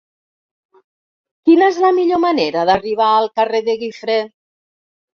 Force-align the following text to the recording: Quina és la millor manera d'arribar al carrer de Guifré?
Quina 1.51 1.69
és 1.75 1.79
la 1.85 1.93
millor 1.99 2.23
manera 2.25 2.65
d'arribar 2.73 3.13
al 3.13 3.33
carrer 3.39 3.65
de 3.71 3.81
Guifré? 3.87 4.21